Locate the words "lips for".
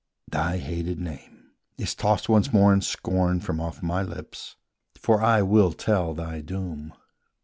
4.01-5.21